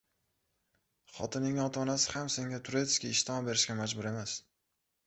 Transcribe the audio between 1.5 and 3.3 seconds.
ota-onasi ham senga tureskiy